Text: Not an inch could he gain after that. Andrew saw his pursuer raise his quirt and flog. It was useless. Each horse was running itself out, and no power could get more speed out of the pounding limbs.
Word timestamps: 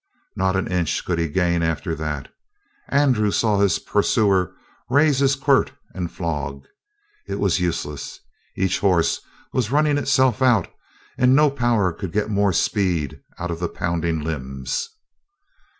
Not 0.35 0.55
an 0.55 0.65
inch 0.67 1.05
could 1.05 1.19
he 1.19 1.27
gain 1.27 1.61
after 1.61 1.93
that. 1.93 2.33
Andrew 2.89 3.29
saw 3.29 3.59
his 3.59 3.77
pursuer 3.77 4.51
raise 4.89 5.19
his 5.19 5.35
quirt 5.35 5.73
and 5.93 6.11
flog. 6.11 6.65
It 7.27 7.39
was 7.39 7.59
useless. 7.59 8.19
Each 8.57 8.79
horse 8.79 9.21
was 9.53 9.69
running 9.69 9.99
itself 9.99 10.41
out, 10.41 10.67
and 11.19 11.35
no 11.35 11.51
power 11.51 11.93
could 11.93 12.11
get 12.13 12.31
more 12.31 12.51
speed 12.51 13.21
out 13.37 13.51
of 13.51 13.59
the 13.59 13.69
pounding 13.69 14.21
limbs. 14.21 14.89